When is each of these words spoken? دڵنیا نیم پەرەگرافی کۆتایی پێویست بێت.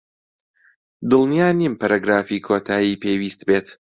دڵنیا 1.09 1.47
نیم 1.59 1.73
پەرەگرافی 1.79 2.43
کۆتایی 2.45 2.99
پێویست 3.03 3.41
بێت. 3.47 3.67